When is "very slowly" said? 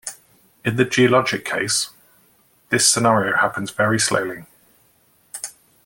3.69-4.45